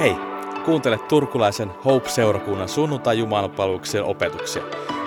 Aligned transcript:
Hei, 0.00 0.16
kuuntele 0.64 0.98
turkulaisen 0.98 1.68
Hope-seurakunnan 1.84 2.68
sunnuntai 2.68 3.18
opetuksia. 4.04 4.62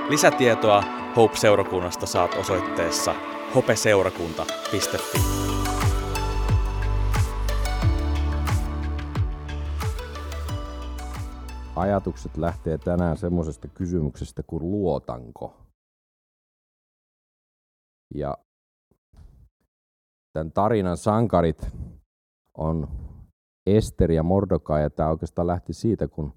Lisätietoa 0.09 0.83
Hope-seurakunnasta 1.15 2.05
saat 2.05 2.33
osoitteessa 2.33 3.15
hopeseurakunta.fi. 3.55 5.19
Ajatukset 11.75 12.37
lähtee 12.37 12.77
tänään 12.77 13.17
semmoisesta 13.17 13.67
kysymyksestä 13.67 14.43
kuin 14.43 14.71
luotanko. 14.71 15.57
Ja 18.15 18.37
tämän 20.33 20.51
tarinan 20.51 20.97
sankarit 20.97 21.67
on 22.57 22.87
Ester 23.67 24.11
ja 24.11 24.23
Mordokai, 24.23 24.81
ja 24.81 24.89
tämä 24.89 25.09
oikeastaan 25.09 25.47
lähti 25.47 25.73
siitä, 25.73 26.07
kun, 26.07 26.33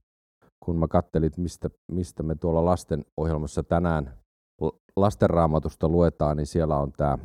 kun 0.65 0.79
mä 0.79 0.89
kattelin, 0.89 1.31
mistä, 1.37 1.71
mistä 1.93 2.23
me 2.23 2.35
tuolla 2.35 2.65
lasten 2.65 3.05
ohjelmassa 3.17 3.63
tänään 3.63 4.19
lastenraamatusta 4.97 5.89
luetaan, 5.89 6.37
niin 6.37 6.47
siellä 6.47 6.79
on 6.79 6.93
tämä 6.93 7.19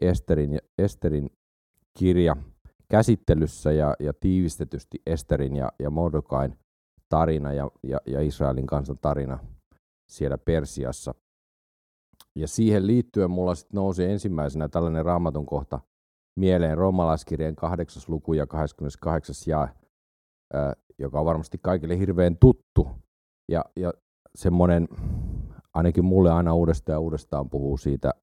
Esterin, 0.00 0.58
Esterin 0.78 1.30
kirja 1.98 2.36
käsittelyssä 2.90 3.72
ja, 3.72 3.96
ja 4.00 4.12
tiivistetysti 4.20 5.02
Esterin 5.06 5.56
ja, 5.56 5.72
ja 5.78 5.90
Mordokain 5.90 6.58
tarina 7.08 7.52
ja, 7.52 7.70
ja, 7.82 8.00
ja 8.06 8.20
Israelin 8.20 8.66
kansan 8.66 8.98
tarina 8.98 9.38
siellä 10.12 10.38
Persiassa. 10.38 11.14
Ja 12.36 12.48
siihen 12.48 12.86
liittyen 12.86 13.30
mulla 13.30 13.54
sitten 13.54 13.76
nousi 13.76 14.04
ensimmäisenä 14.04 14.68
tällainen 14.68 15.04
raamatun 15.04 15.46
kohta 15.46 15.80
mieleen 16.36 16.78
roomalaiskirjeen 16.78 17.56
kahdeksas 17.56 18.08
luku 18.08 18.32
ja 18.32 18.46
28. 18.46 19.34
jae, 19.46 19.68
joka 20.98 21.20
on 21.20 21.26
varmasti 21.26 21.58
kaikille 21.62 21.98
hirveän 21.98 22.36
tuttu. 22.36 22.88
Ja, 23.50 23.64
ja 23.76 23.92
semmoinen, 24.34 24.88
ainakin 25.74 26.04
mulle 26.04 26.32
aina 26.32 26.54
uudestaan 26.54 26.94
ja 26.94 27.00
uudestaan 27.00 27.50
puhuu 27.50 27.76
siitä 27.76 28.14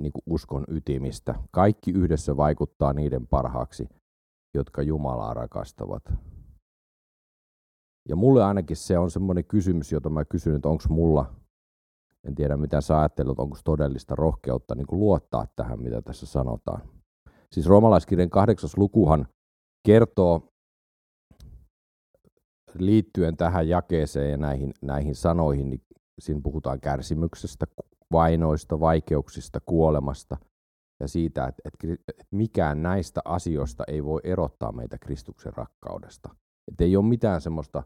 niin 0.00 0.12
kuin 0.12 0.22
uskon 0.26 0.64
ytimistä. 0.68 1.34
Kaikki 1.50 1.90
yhdessä 1.90 2.36
vaikuttaa 2.36 2.92
niiden 2.92 3.26
parhaaksi, 3.26 3.88
jotka 4.54 4.82
Jumalaa 4.82 5.34
rakastavat. 5.34 6.02
Ja 8.08 8.16
mulle 8.16 8.44
ainakin 8.44 8.76
se 8.76 8.98
on 8.98 9.10
semmoinen 9.10 9.44
kysymys, 9.44 9.92
jota 9.92 10.10
mä 10.10 10.24
kysyn, 10.24 10.56
että 10.56 10.68
onko 10.68 10.84
mulla 10.88 11.34
en 12.26 12.34
tiedä, 12.34 12.56
mitä 12.56 12.80
sä 12.80 12.98
ajattelet, 12.98 13.38
onko 13.38 13.58
todellista 13.64 14.14
rohkeutta 14.14 14.74
niin 14.74 14.86
kuin 14.86 15.00
luottaa 15.00 15.46
tähän, 15.56 15.82
mitä 15.82 16.02
tässä 16.02 16.26
sanotaan. 16.26 16.80
Siis 17.52 17.66
roomalaiskirjan 17.66 18.30
kahdeksas 18.30 18.78
lukuhan 18.78 19.26
kertoo 19.86 20.52
liittyen 22.78 23.36
tähän 23.36 23.68
jakeeseen 23.68 24.30
ja 24.30 24.36
näihin, 24.36 24.72
näihin 24.82 25.14
sanoihin, 25.14 25.70
niin 25.70 25.82
siinä 26.20 26.40
puhutaan 26.44 26.80
kärsimyksestä, 26.80 27.66
vainoista, 28.12 28.80
vaikeuksista, 28.80 29.60
kuolemasta 29.60 30.36
ja 31.00 31.08
siitä, 31.08 31.46
että, 31.46 31.60
että 32.08 32.24
mikään 32.30 32.82
näistä 32.82 33.20
asioista 33.24 33.84
ei 33.88 34.04
voi 34.04 34.20
erottaa 34.24 34.72
meitä 34.72 34.98
Kristuksen 34.98 35.52
rakkaudesta. 35.52 36.28
Että 36.68 36.84
ei 36.84 36.96
ole 36.96 37.04
mitään 37.04 37.40
semmoista 37.40 37.82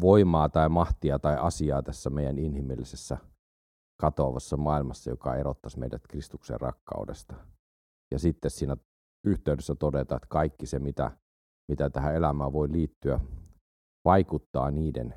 voimaa 0.00 0.48
tai 0.48 0.68
mahtia 0.68 1.18
tai 1.18 1.36
asiaa 1.40 1.82
tässä 1.82 2.10
meidän 2.10 2.38
inhimillisessä 2.38 3.18
katoavassa 4.00 4.56
maailmassa, 4.56 5.10
joka 5.10 5.36
erottaisi 5.36 5.78
meidät 5.78 6.06
Kristuksen 6.08 6.60
rakkaudesta. 6.60 7.34
Ja 8.10 8.18
sitten 8.18 8.50
siinä 8.50 8.76
yhteydessä 9.26 9.74
todeta, 9.74 10.16
että 10.16 10.28
kaikki 10.28 10.66
se, 10.66 10.78
mitä, 10.78 11.10
mitä 11.68 11.90
tähän 11.90 12.14
elämään 12.14 12.52
voi 12.52 12.72
liittyä, 12.72 13.20
vaikuttaa 14.04 14.70
niiden 14.70 15.14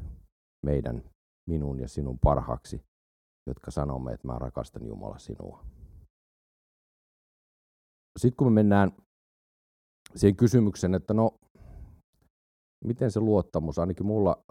meidän, 0.65 1.03
minun 1.49 1.79
ja 1.79 1.87
sinun 1.87 2.19
parhaaksi, 2.19 2.81
jotka 3.47 3.71
sanomme, 3.71 4.13
että 4.13 4.27
mä 4.27 4.39
rakastan 4.39 4.85
Jumala 4.85 5.17
sinua. 5.17 5.65
Sitten 8.19 8.37
kun 8.37 8.47
me 8.47 8.55
mennään 8.55 8.91
siihen 10.15 10.35
kysymykseen, 10.35 10.95
että 10.95 11.13
no, 11.13 11.39
miten 12.85 13.11
se 13.11 13.19
luottamus, 13.19 13.79
ainakin 13.79 14.05
mulla 14.05 14.43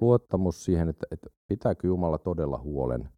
luottamus 0.00 0.64
siihen, 0.64 0.88
että, 0.88 1.06
että 1.10 1.28
pitääkö 1.48 1.86
Jumala 1.86 2.18
todella 2.18 2.58
huolen 2.58 3.08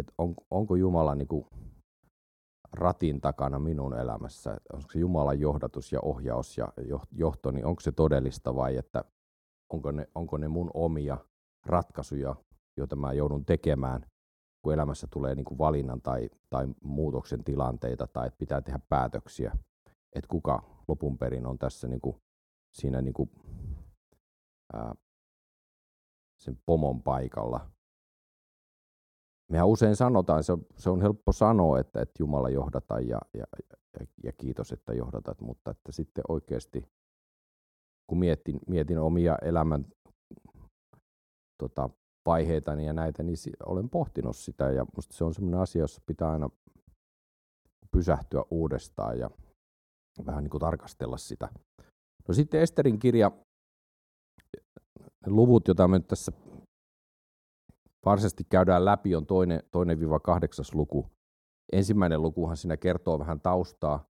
että 0.00 0.12
on, 0.18 0.34
onko 0.50 0.76
Jumala 0.76 1.14
niin 1.14 1.28
kuin 1.28 1.46
ratin 2.72 3.20
takana 3.20 3.58
minun 3.58 3.94
elämässä, 3.94 4.50
onko 4.72 4.90
se 4.92 4.98
Jumalan 4.98 5.40
johdatus 5.40 5.92
ja 5.92 6.00
ohjaus 6.00 6.58
ja 6.58 6.68
johto, 7.12 7.50
niin 7.50 7.66
onko 7.66 7.80
se 7.80 7.92
todellista 7.92 8.54
vai 8.56 8.76
että 8.76 9.04
onko 9.72 9.90
ne, 9.90 10.08
onko 10.14 10.36
ne 10.36 10.48
mun 10.48 10.70
omia 10.74 11.18
ratkaisuja, 11.66 12.36
joita 12.76 12.96
mä 12.96 13.12
joudun 13.12 13.44
tekemään, 13.44 14.06
kun 14.62 14.74
elämässä 14.74 15.06
tulee 15.10 15.34
niin 15.34 15.44
kuin 15.44 15.58
valinnan 15.58 16.00
tai, 16.02 16.30
tai 16.50 16.68
muutoksen 16.82 17.44
tilanteita 17.44 18.06
tai 18.06 18.26
että 18.26 18.38
pitää 18.38 18.60
tehdä 18.60 18.80
päätöksiä, 18.88 19.52
että 20.12 20.28
kuka 20.28 20.62
lopun 20.88 21.18
perin 21.18 21.46
on 21.46 21.58
tässä 21.58 21.88
niin 21.88 22.00
kuin, 22.00 22.16
siinä 22.72 23.02
niin 23.02 23.14
kuin, 23.14 23.30
ää, 24.72 24.94
sen 26.38 26.58
pomon 26.66 27.02
paikalla 27.02 27.70
mehän 29.50 29.68
usein 29.68 29.96
sanotaan, 29.96 30.44
se 30.44 30.52
on, 30.52 30.66
se 30.76 30.90
on 30.90 31.00
helppo 31.00 31.32
sanoa, 31.32 31.78
että, 31.78 32.02
että 32.02 32.22
Jumala 32.22 32.50
johdata 32.50 33.00
ja, 33.00 33.18
ja, 33.34 33.44
ja, 34.00 34.06
ja 34.24 34.32
kiitos, 34.32 34.72
että 34.72 34.92
johdatat, 34.92 35.40
mutta 35.40 35.70
että 35.70 35.92
sitten 35.92 36.24
oikeasti, 36.28 36.84
kun 38.06 38.18
mietin, 38.18 38.58
mietin 38.68 38.98
omia 38.98 39.36
elämän 39.42 39.86
tota, 41.58 41.90
vaiheitani 42.26 42.86
ja 42.86 42.92
näitä, 42.92 43.22
niin 43.22 43.36
olen 43.66 43.90
pohtinut 43.90 44.36
sitä 44.36 44.70
ja 44.70 44.86
musta 44.96 45.16
se 45.16 45.24
on 45.24 45.34
sellainen 45.34 45.60
asia, 45.60 45.80
jossa 45.80 46.02
pitää 46.06 46.30
aina 46.30 46.48
pysähtyä 47.90 48.44
uudestaan 48.50 49.18
ja 49.18 49.30
vähän 50.26 50.44
niin 50.44 50.50
kuin 50.50 50.60
tarkastella 50.60 51.16
sitä. 51.16 51.48
No 52.28 52.34
sitten 52.34 52.60
Esterin 52.60 52.98
kirja, 52.98 53.30
luvut, 55.26 55.68
joita 55.68 55.88
me 55.88 55.98
nyt 55.98 56.08
tässä 56.08 56.32
varsinaisesti 58.06 58.44
käydään 58.44 58.84
läpi, 58.84 59.16
on 59.16 59.26
toinen, 59.26 59.62
toinen 59.70 59.98
viiva 59.98 60.20
kahdeksas 60.20 60.74
luku. 60.74 61.06
Ensimmäinen 61.72 62.22
lukuhan 62.22 62.56
siinä 62.56 62.76
kertoo 62.76 63.18
vähän 63.18 63.40
taustaa 63.40 64.10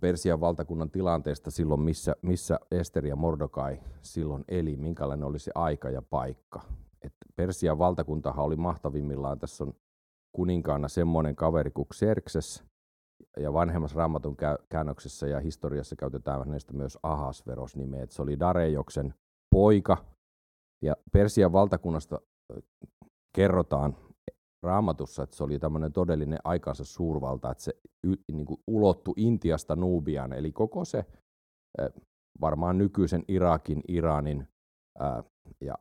Persian 0.00 0.40
valtakunnan 0.40 0.90
tilanteesta 0.90 1.50
silloin, 1.50 1.80
missä, 1.80 2.16
missä 2.22 2.60
Ester 2.70 3.06
ja 3.06 3.16
Mordokai 3.16 3.80
silloin 4.02 4.44
eli, 4.48 4.76
minkälainen 4.76 5.26
oli 5.26 5.38
se 5.38 5.50
aika 5.54 5.90
ja 5.90 6.02
paikka. 6.02 6.60
Et 7.02 7.14
Persian 7.36 7.78
valtakuntahan 7.78 8.44
oli 8.44 8.56
mahtavimmillaan, 8.56 9.38
tässä 9.38 9.64
on 9.64 9.74
kuninkaana 10.32 10.88
semmoinen 10.88 11.36
kaveri 11.36 11.70
kuin 11.70 11.88
Xerxes, 11.94 12.64
ja 13.36 13.52
vanhemmassa 13.52 13.96
raamatun 13.96 14.36
käännöksessä 14.68 15.26
ja 15.26 15.40
historiassa 15.40 15.96
käytetään 15.96 16.38
hänestä 16.38 16.72
myös 16.72 16.98
Ahasveros 17.02 17.76
nimeä, 17.76 18.02
että 18.02 18.16
se 18.16 18.22
oli 18.22 18.38
Darejoksen 18.38 19.14
poika, 19.50 19.96
ja 20.82 20.96
Persian 21.12 21.52
valtakunnasta 21.52 22.20
kerrotaan 23.36 23.96
raamatussa, 24.62 25.22
että 25.22 25.36
se 25.36 25.44
oli 25.44 25.58
tämmöinen 25.58 25.92
todellinen 25.92 26.38
aikansa 26.44 26.84
suurvalta, 26.84 27.50
että 27.50 27.64
se 27.64 27.74
niin 28.32 28.46
kuin 28.46 28.60
ulottui 28.66 29.14
Intiasta 29.16 29.76
Nubiaan, 29.76 30.32
eli 30.32 30.52
koko 30.52 30.84
se 30.84 31.04
varmaan 32.40 32.78
nykyisen 32.78 33.24
Irakin, 33.28 33.82
Iranin 33.88 34.48
ja 35.60 35.74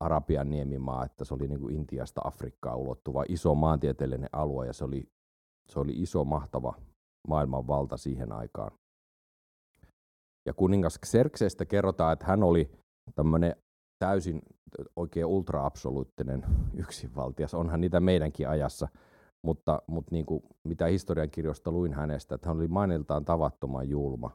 Arabian 0.00 0.50
niemimaa, 0.50 1.04
että 1.04 1.24
se 1.24 1.34
oli 1.34 1.48
niin 1.48 1.60
kuin 1.60 1.76
Intiasta 1.76 2.20
Afrikkaan 2.24 2.78
ulottuva 2.78 3.24
iso 3.28 3.54
maantieteellinen 3.54 4.28
alue, 4.32 4.66
ja 4.66 4.72
se 4.72 4.84
oli, 4.84 5.08
se 5.68 5.80
oli 5.80 5.92
iso, 5.92 6.24
mahtava 6.24 6.74
maailman 7.28 7.66
valta 7.66 7.96
siihen 7.96 8.32
aikaan. 8.32 8.70
Ja 10.46 10.54
kuningas 10.54 10.98
Xerxestä 11.06 11.64
kerrotaan, 11.64 12.12
että 12.12 12.24
hän 12.24 12.42
oli 12.42 12.70
tämmöinen 13.14 13.56
täysin 14.02 14.42
oikein 14.96 15.26
ultra-absoluuttinen 15.26 16.44
yksinvaltias. 16.74 17.54
Onhan 17.54 17.80
niitä 17.80 18.00
meidänkin 18.00 18.48
ajassa, 18.48 18.88
mutta, 19.42 19.82
mutta 19.86 20.14
niin 20.14 20.26
kuin, 20.26 20.42
mitä 20.64 20.86
historiankirjoista 20.86 21.72
luin 21.72 21.94
hänestä, 21.94 22.34
että 22.34 22.48
hän 22.48 22.56
oli 22.56 22.68
mainiltaan 22.68 23.24
tavattoman 23.24 23.88
julma, 23.88 24.30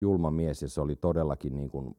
julma 0.00 0.30
mies 0.30 0.62
ja 0.62 0.68
se 0.68 0.80
oli 0.80 0.96
todellakin 0.96 1.56
niin 1.56 1.70
kuin, 1.70 1.96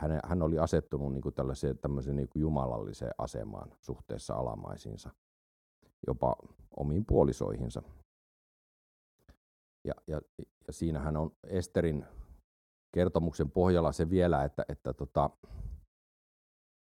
hän, 0.00 0.20
hän 0.24 0.42
oli 0.42 0.58
asettunut 0.58 1.12
niin 1.12 1.22
kuin 1.22 1.34
tällaiseen 1.34 1.78
tämmöiseen 1.78 2.16
niin 2.16 2.28
kuin 2.28 2.40
jumalalliseen 2.40 3.14
asemaan 3.18 3.70
suhteessa 3.80 4.34
alamaisiinsa, 4.34 5.10
jopa 6.06 6.36
omiin 6.76 7.04
puolisoihinsa. 7.06 7.82
Ja, 9.84 9.94
ja, 10.06 10.20
ja 10.66 10.72
siinähän 10.72 11.16
on 11.16 11.30
Esterin 11.44 12.04
kertomuksen 12.92 13.50
pohjalla 13.50 13.92
se 13.92 14.10
vielä, 14.10 14.44
että, 14.44 14.64
että 14.68 14.92
tota, 14.92 15.30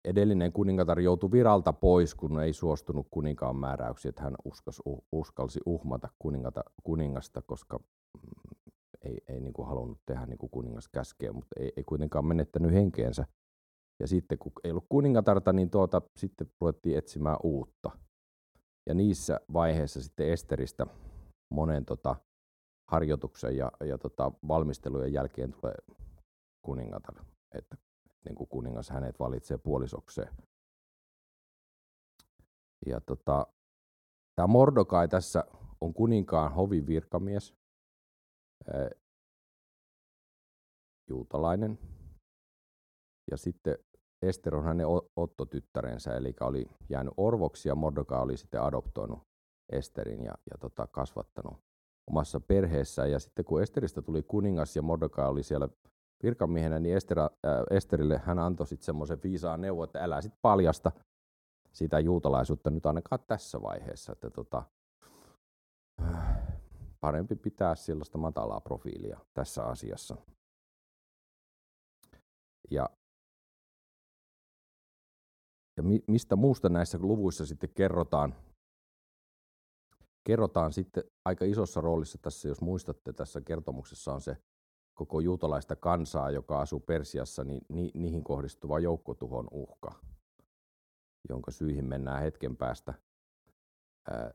edellinen 0.06 0.54
kuningatar 0.54 1.00
joutui 1.00 1.32
viralta 1.32 1.74
pois, 1.74 2.16
kun 2.16 2.40
ei 2.40 2.54
suostunut 2.54 3.08
kuninkaan 3.12 3.56
määräyksiin, 3.56 4.10
että 4.10 4.24
hän 4.24 4.36
uskas, 4.46 4.82
uskalsi 5.12 5.60
uhmata 5.66 6.10
kuningata, 6.20 6.64
kuningasta, 6.84 7.42
koska 7.42 7.78
mm, 7.78 7.84
ei, 9.02 9.18
ei 9.28 9.42
niin 9.42 9.54
kuin 9.54 9.68
halunnut 9.68 10.00
tehdä 10.06 10.26
niin 10.26 10.38
kuin 10.38 10.50
kuningas 10.50 10.88
käskee, 10.88 11.32
mutta 11.32 11.56
ei, 11.60 11.74
ei 11.78 11.84
kuitenkaan 11.84 12.26
menettänyt 12.26 12.74
henkeensä. 12.74 13.26
Ja 14.00 14.08
sitten 14.08 14.38
kun 14.38 14.52
ei 14.64 14.72
ollut 14.72 14.86
kuningatarta, 14.90 15.54
niin 15.54 15.70
tuota, 15.70 16.02
sitten 16.18 16.52
ruvettiin 16.62 16.98
etsimään 16.98 17.38
uutta. 17.44 17.92
Ja 18.90 18.94
niissä 18.94 19.40
vaiheissa 19.54 20.02
sitten 20.02 20.30
Esteristä 20.30 20.88
monen 21.54 21.86
tota, 21.86 22.16
harjoituksen 22.92 23.58
ja, 23.58 23.72
ja 23.86 23.98
tota, 23.98 24.32
valmistelujen 24.48 25.14
jälkeen 25.14 25.52
tulee 25.52 25.76
kuningatar, 26.62 27.16
että 27.52 27.78
niin 28.26 28.36
kuin 28.36 28.48
kuningas 28.48 28.90
hänet 28.90 29.20
valitsee 29.20 29.58
puolisokseen. 29.58 30.36
Ja 32.86 33.02
tota, 33.02 33.48
tämä 34.36 34.48
Mordokai 34.48 35.08
tässä 35.08 35.44
on 35.82 35.94
kuninkaan 35.94 36.54
hovin 36.54 36.88
virkamies, 36.88 37.54
juutalainen. 41.10 41.80
Ja 43.32 43.38
sitten 43.38 43.78
Ester 44.22 44.56
on 44.56 44.64
hänen 44.64 44.88
Otto-tyttärensä, 45.16 46.16
eli 46.16 46.34
oli 46.42 46.66
jäänyt 46.90 47.14
orvoksi 47.18 47.70
ja 47.70 47.76
Mordokai 47.76 48.22
oli 48.22 48.38
sitten 48.38 48.62
adoptoinut 48.62 49.20
Esterin 49.72 50.24
ja, 50.24 50.34
ja 50.52 50.58
tota, 50.58 50.88
kasvattanut 50.88 51.71
omassa 52.12 52.40
perheessään. 52.40 53.12
Ja 53.12 53.20
sitten 53.20 53.46
kun 53.46 53.62
Esteristä 53.62 54.02
tuli 54.02 54.24
kuningas 54.24 54.76
ja 54.76 54.82
Mordokai 54.82 55.28
oli 55.28 55.44
siellä 55.44 55.70
virkamiehenä, 56.24 56.80
niin 56.80 56.96
Ester, 56.96 57.20
äh, 57.20 57.30
Esterille 57.70 58.22
hän 58.26 58.40
antoi 58.40 58.68
sitten 58.68 58.86
semmoisen 58.86 59.20
viisaan 59.24 59.62
neuvon, 59.62 59.84
että 59.84 60.04
älä 60.04 60.22
sitten 60.22 60.40
paljasta 60.42 60.92
sitä 61.72 62.00
juutalaisuutta 62.00 62.70
nyt 62.70 62.86
ainakaan 62.86 63.22
tässä 63.28 63.62
vaiheessa. 63.62 64.12
Että 64.12 64.30
tota, 64.30 64.64
parempi 67.00 67.36
pitää 67.36 67.76
sellaista 67.76 68.18
matalaa 68.18 68.62
profiilia 68.62 69.20
tässä 69.34 69.64
asiassa. 69.64 70.18
Ja, 72.72 72.90
ja 75.78 75.84
mi, 75.84 76.04
mistä 76.08 76.36
muusta 76.36 76.70
näissä 76.70 76.98
luvuissa 77.02 77.46
sitten 77.46 77.70
kerrotaan? 77.70 78.36
Kerrotaan 80.24 80.74
sitten 80.74 81.04
aika 81.26 81.46
isossa 81.46 81.82
roolissa 81.82 82.18
tässä, 82.22 82.48
jos 82.48 82.62
muistatte, 82.62 83.14
tässä 83.14 83.42
kertomuksessa 83.42 84.14
on 84.14 84.22
se 84.22 84.38
koko 84.94 85.20
juutalaista 85.20 85.76
kansaa, 85.76 86.32
joka 86.32 86.62
asuu 86.62 86.80
Persiassa, 86.80 87.44
niin 87.44 87.62
ni, 87.70 87.92
niihin 87.94 88.24
kohdistuva 88.24 88.80
joukkotuhon 88.80 89.48
uhka, 89.52 89.92
jonka 91.30 91.52
syihin 91.52 91.86
mennään 91.86 92.22
hetken 92.22 92.58
päästä. 92.58 92.94
Ää, 94.10 94.34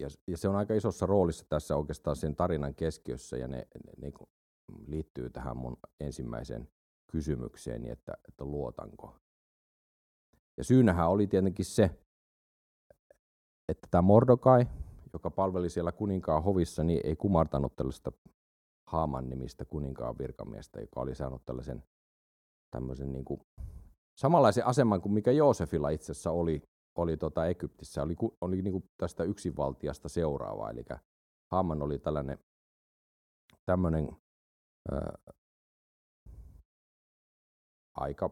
ja, 0.00 0.08
ja 0.26 0.36
se 0.36 0.48
on 0.48 0.56
aika 0.56 0.74
isossa 0.74 1.06
roolissa 1.06 1.44
tässä 1.48 1.76
oikeastaan 1.76 2.16
sen 2.16 2.36
tarinan 2.36 2.74
keskiössä, 2.74 3.36
ja 3.36 3.48
ne, 3.48 3.56
ne, 3.56 3.92
ne 3.98 4.12
liittyy 4.86 5.30
tähän 5.30 5.56
mun 5.56 5.76
ensimmäiseen 6.00 6.68
kysymykseeni, 7.06 7.90
että, 7.90 8.14
että 8.28 8.44
luotanko. 8.44 9.16
Ja 10.56 10.64
syynähän 10.64 11.08
oli 11.08 11.26
tietenkin 11.26 11.64
se, 11.64 12.03
että 13.68 13.88
tämä 13.90 14.02
Mordokai, 14.02 14.66
joka 15.12 15.30
palveli 15.30 15.70
siellä 15.70 15.92
kuninkaan 15.92 16.42
hovissa, 16.42 16.84
niin 16.84 17.00
ei 17.04 17.16
kumartanut 17.16 17.76
tällaista 17.76 18.12
Haaman 18.86 19.28
nimistä 19.28 19.64
kuninkaan 19.64 20.18
virkamiestä, 20.18 20.80
joka 20.80 21.00
oli 21.00 21.14
saanut 21.14 21.44
tällaisen 21.44 21.82
tämmöisen 22.70 23.12
niin 23.12 23.24
kuin, 23.24 23.40
samanlaisen 24.20 24.66
aseman 24.66 25.00
kuin 25.00 25.12
mikä 25.12 25.32
Joosefilla 25.32 25.90
itse 25.90 26.12
asiassa 26.12 26.30
oli, 26.30 26.62
oli 26.98 27.16
tota 27.16 27.46
Egyptissä, 27.46 28.02
oli, 28.02 28.16
oli 28.40 28.62
niin 28.62 28.72
kuin 28.72 28.90
tästä 28.96 29.24
yksinvaltiasta 29.24 30.08
seuraava, 30.08 30.70
eli 30.70 30.84
Haaman 31.52 31.82
oli 31.82 31.98
tällainen 31.98 32.38
tämmöinen 33.66 34.08
ää, 34.92 35.18
aika 37.96 38.30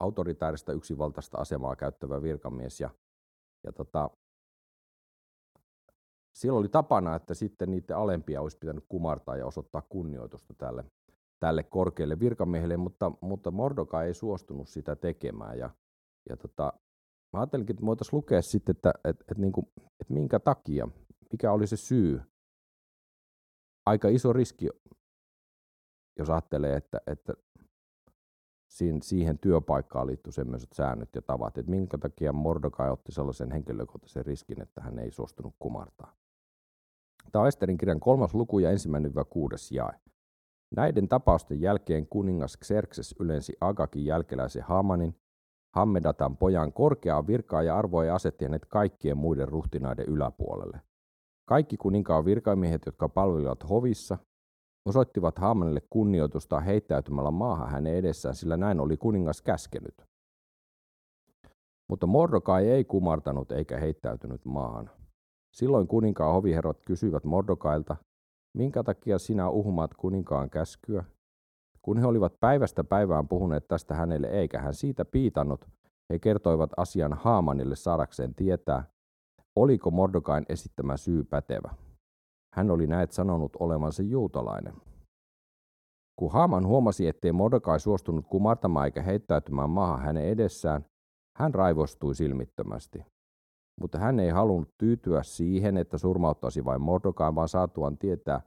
autoritaarista 0.00 0.72
yksinvaltaista 0.72 1.38
asemaa 1.38 1.76
käyttävä 1.76 2.22
virkamies 2.22 2.80
ja, 2.80 2.90
ja 3.64 3.72
tota, 3.72 4.10
silloin 6.34 6.60
oli 6.60 6.68
tapana, 6.68 7.14
että 7.14 7.34
sitten 7.34 7.70
niiden 7.70 7.96
alempia 7.96 8.40
olisi 8.42 8.58
pitänyt 8.58 8.84
kumartaa 8.88 9.36
ja 9.36 9.46
osoittaa 9.46 9.82
kunnioitusta 9.82 10.54
tälle, 10.54 10.84
tälle 11.40 11.62
korkealle 11.62 12.20
virkamiehelle, 12.20 12.76
mutta, 12.76 13.12
mutta 13.20 13.50
Mordoka 13.50 14.02
ei 14.02 14.14
suostunut 14.14 14.68
sitä 14.68 14.96
tekemään. 14.96 15.58
Ja, 15.58 15.70
ja 16.28 16.36
tota, 16.36 16.72
mä 17.32 17.40
ajattelinkin, 17.40 17.74
että 17.74 17.86
voitaisiin 17.86 18.16
lukea 18.16 18.42
sitten, 18.42 18.76
että, 18.76 18.92
että, 19.04 19.24
että, 19.28 19.40
niin 19.40 19.52
kuin, 19.52 19.66
että 20.00 20.14
minkä 20.14 20.40
takia, 20.40 20.88
mikä 21.32 21.52
oli 21.52 21.66
se 21.66 21.76
syy. 21.76 22.20
Aika 23.86 24.08
iso 24.08 24.32
riski, 24.32 24.68
jos 26.18 26.30
ajattelee, 26.30 26.76
että, 26.76 27.00
että 27.06 27.34
siihen 29.02 29.38
työpaikkaan 29.38 30.06
liittyy 30.06 30.32
sellaiset 30.32 30.72
säännöt 30.72 31.08
ja 31.14 31.22
tavat, 31.22 31.58
että 31.58 31.70
minkä 31.70 31.98
takia 31.98 32.32
Mordokai 32.32 32.90
otti 32.90 33.12
sellaisen 33.12 33.52
henkilökohtaisen 33.52 34.26
riskin, 34.26 34.62
että 34.62 34.80
hän 34.80 34.98
ei 34.98 35.10
suostunut 35.10 35.54
kumartaa. 35.58 36.16
Tämä 37.32 37.42
on 37.42 37.48
Esterin 37.48 37.78
kirjan 37.78 38.00
kolmas 38.00 38.34
luku 38.34 38.58
ja 38.58 38.70
ensimmäinen 38.70 39.12
kuudes 39.30 39.72
jae. 39.72 39.92
Näiden 40.76 41.08
tapausten 41.08 41.60
jälkeen 41.60 42.06
kuningas 42.06 42.58
Xerxes 42.64 43.14
ylensi 43.20 43.56
Agakin 43.60 44.04
jälkeläisen 44.04 44.62
Hamanin, 44.62 45.16
Hammedatan 45.74 46.36
pojan 46.36 46.72
korkeaa 46.72 47.26
virkaa 47.26 47.62
ja 47.62 47.78
arvoa 47.78 48.04
ja 48.04 48.14
asetti 48.14 48.44
hänet 48.44 48.66
kaikkien 48.66 49.16
muiden 49.16 49.48
ruhtinaiden 49.48 50.06
yläpuolelle. 50.06 50.80
Kaikki 51.48 51.76
kuninkaan 51.76 52.24
virkamiehet, 52.24 52.82
jotka 52.86 53.08
palvelivat 53.08 53.68
hovissa, 53.68 54.18
osoittivat 54.88 55.38
Hamanille 55.38 55.82
kunnioitusta 55.90 56.60
heittäytymällä 56.60 57.30
maahan 57.30 57.70
hänen 57.70 57.94
edessään, 57.94 58.34
sillä 58.34 58.56
näin 58.56 58.80
oli 58.80 58.96
kuningas 58.96 59.42
käskenyt. 59.42 59.94
Mutta 61.90 62.06
Mordokai 62.06 62.68
ei 62.68 62.84
kumartanut 62.84 63.52
eikä 63.52 63.78
heittäytynyt 63.78 64.44
maahan. 64.44 64.90
Silloin 65.56 65.86
kuninkaan 65.86 66.34
hoviherrat 66.34 66.82
kysyivät 66.86 67.24
Mordokailta, 67.24 67.96
minkä 68.56 68.82
takia 68.82 69.18
sinä 69.18 69.50
uhmaat 69.50 69.94
kuninkaan 69.94 70.50
käskyä? 70.50 71.04
Kun 71.82 71.98
he 71.98 72.06
olivat 72.06 72.40
päivästä 72.40 72.84
päivään 72.84 73.28
puhuneet 73.28 73.68
tästä 73.68 73.94
hänelle 73.94 74.26
eikä 74.26 74.58
hän 74.58 74.74
siitä 74.74 75.04
piitannut, 75.04 75.68
he 76.12 76.18
kertoivat 76.18 76.70
asian 76.76 77.12
Haamanille 77.12 77.76
saadakseen 77.76 78.34
tietää, 78.34 78.84
oliko 79.56 79.90
Mordokain 79.90 80.46
esittämä 80.48 80.96
syy 80.96 81.24
pätevä. 81.24 81.74
Hän 82.54 82.70
oli 82.70 82.86
näet 82.86 83.12
sanonut 83.12 83.56
olevansa 83.60 84.02
juutalainen. 84.02 84.74
Kun 86.16 86.32
Haaman 86.32 86.66
huomasi, 86.66 87.06
ettei 87.06 87.32
Mordokai 87.32 87.80
suostunut 87.80 88.26
kumartamaan 88.26 88.86
eikä 88.86 89.02
heittäytymään 89.02 89.70
maahan 89.70 90.00
hänen 90.00 90.24
edessään, 90.24 90.84
hän 91.36 91.54
raivostui 91.54 92.14
silmittömästi. 92.14 93.04
Mutta 93.80 93.98
hän 93.98 94.20
ei 94.20 94.30
halunnut 94.30 94.74
tyytyä 94.78 95.22
siihen, 95.22 95.76
että 95.76 95.98
surmauttaisi 95.98 96.64
vain 96.64 96.80
Mordokai, 96.80 97.34
vaan 97.34 97.48
saatuaan 97.48 97.98
tietää, 97.98 98.40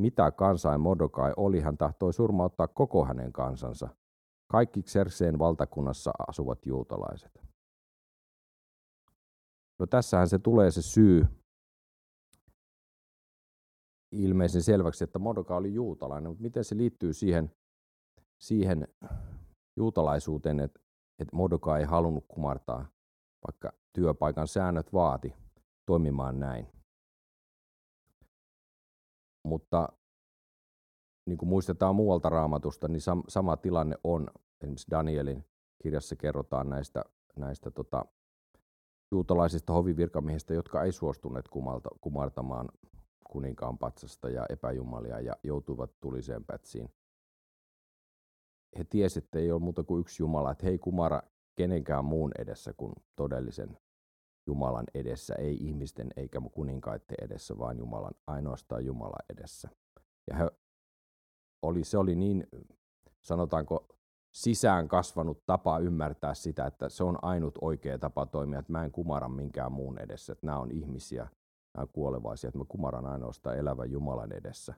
mitä 0.00 0.30
kansain 0.30 0.80
Mordokai 0.80 1.32
oli, 1.36 1.60
hän 1.60 1.78
tahtoi 1.78 2.12
surmauttaa 2.12 2.68
koko 2.68 3.04
hänen 3.04 3.32
kansansa, 3.32 3.88
kaikki 4.50 4.82
Xerseen 4.82 5.38
valtakunnassa 5.38 6.10
asuvat 6.28 6.66
juutalaiset. 6.66 7.40
No 9.78 9.86
tässähän 9.86 10.28
se 10.28 10.38
tulee 10.38 10.70
se 10.70 10.82
syy 10.82 11.26
ilmeisen 14.12 14.62
selväksi, 14.62 15.04
että 15.04 15.18
Mordokai 15.18 15.56
oli 15.56 15.74
juutalainen, 15.74 16.30
mutta 16.30 16.42
miten 16.42 16.64
se 16.64 16.76
liittyy 16.76 17.12
siihen, 17.12 17.52
siihen 18.40 18.88
juutalaisuuteen, 19.76 20.60
että, 20.60 20.80
että 21.18 21.36
Mordokai 21.36 21.80
ei 21.80 21.86
halunnut 21.86 22.24
kumartaa 22.28 22.86
vaikka 23.46 23.72
työpaikan 23.92 24.48
säännöt 24.48 24.92
vaati 24.92 25.34
toimimaan 25.86 26.40
näin. 26.40 26.66
Mutta 29.44 29.88
niin 31.28 31.38
kuin 31.38 31.48
muistetaan 31.48 31.96
muualta 31.96 32.28
raamatusta, 32.28 32.88
niin 32.88 33.00
sam- 33.00 33.24
sama 33.28 33.56
tilanne 33.56 33.96
on. 34.04 34.28
Esimerkiksi 34.60 34.90
Danielin 34.90 35.44
kirjassa 35.82 36.16
kerrotaan 36.16 36.68
näistä, 36.68 37.04
näistä 37.36 37.70
tota, 37.70 38.04
juutalaisista 39.12 39.72
hovivirkamiehistä, 39.72 40.54
jotka 40.54 40.82
ei 40.82 40.92
suostuneet 40.92 41.48
kumalta, 41.48 41.88
kumartamaan 42.00 42.68
kuninkaan 43.30 43.78
patsasta 43.78 44.30
ja 44.30 44.46
epäjumalia 44.48 45.20
ja 45.20 45.36
joutuivat 45.42 46.00
tuliseen 46.00 46.44
pätsiin. 46.44 46.88
He 48.78 48.84
tiesivät, 48.84 49.24
että 49.24 49.38
ei 49.38 49.52
ole 49.52 49.62
muuta 49.62 49.82
kuin 49.82 50.00
yksi 50.00 50.22
Jumala, 50.22 50.50
että 50.50 50.66
hei 50.66 50.78
kumara 50.78 51.22
kenenkään 51.54 52.04
muun 52.04 52.32
edessä 52.38 52.72
kuin 52.72 52.92
todellisen 53.16 53.78
Jumalan 54.46 54.86
edessä, 54.94 55.34
ei 55.34 55.56
ihmisten 55.56 56.08
eikä 56.16 56.40
kuninkaiden 56.52 57.16
edessä, 57.22 57.58
vaan 57.58 57.78
Jumalan, 57.78 58.14
ainoastaan 58.26 58.84
Jumalan 58.84 59.24
edessä. 59.30 59.68
Ja 60.30 60.36
he 60.36 60.50
oli, 61.62 61.84
se 61.84 61.98
oli 61.98 62.14
niin, 62.14 62.46
sanotaanko, 63.20 63.88
sisään 64.34 64.88
kasvanut 64.88 65.46
tapa 65.46 65.78
ymmärtää 65.78 66.34
sitä, 66.34 66.66
että 66.66 66.88
se 66.88 67.04
on 67.04 67.18
ainut 67.22 67.58
oikea 67.60 67.98
tapa 67.98 68.26
toimia, 68.26 68.58
että 68.58 68.72
mä 68.72 68.84
en 68.84 68.92
kumara 68.92 69.28
minkään 69.28 69.72
muun 69.72 69.98
edessä, 69.98 70.32
että 70.32 70.46
nämä 70.46 70.58
on 70.58 70.70
ihmisiä, 70.70 71.28
kuolevaisia, 71.92 72.48
että 72.48 72.58
mä 72.58 72.64
kumaran 72.68 73.06
ainoastaan 73.06 73.58
elävän 73.58 73.90
Jumalan 73.90 74.32
edessä. 74.32 74.74